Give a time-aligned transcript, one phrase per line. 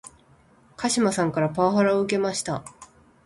[0.77, 2.63] 鹿島さんからパワハラを受けました